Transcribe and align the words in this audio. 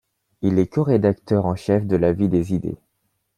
Il 0.41 0.57
est 0.57 0.65
co-rédacteur 0.65 1.45
en 1.45 1.55
chef 1.55 1.85
de 1.85 1.95
La 1.95 2.11
Vie 2.11 2.27
des 2.27 2.55
Idées. 2.55 2.79